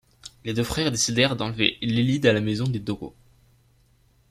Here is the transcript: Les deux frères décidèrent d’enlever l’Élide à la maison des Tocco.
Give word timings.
Les 0.45 0.55
deux 0.55 0.63
frères 0.63 0.89
décidèrent 0.89 1.35
d’enlever 1.35 1.77
l’Élide 1.83 2.25
à 2.25 2.33
la 2.33 2.41
maison 2.41 2.63
des 2.65 2.81
Tocco. 2.83 3.13